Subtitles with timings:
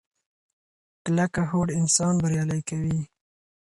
[1.03, 2.99] کلکه هوډ انسان بریالی کوي.